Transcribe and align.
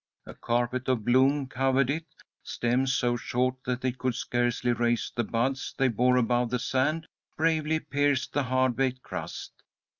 A 0.25 0.33
carpet 0.33 0.87
of 0.89 1.05
bloom 1.05 1.45
covered 1.45 1.91
it. 1.91 2.07
Stems 2.41 2.91
so 2.91 3.15
short 3.15 3.63
that 3.65 3.81
they 3.81 3.91
could 3.91 4.15
scarcely 4.15 4.73
raise 4.73 5.11
the 5.15 5.23
buds 5.23 5.75
they 5.77 5.89
bore 5.89 6.17
above 6.17 6.49
the 6.49 6.57
sand 6.57 7.05
bravely 7.37 7.79
pierced 7.79 8.33
the 8.33 8.41
hard 8.41 8.75
baked 8.75 9.03
crust. 9.03 9.61